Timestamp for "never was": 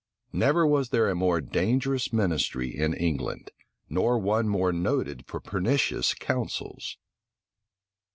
0.33-0.89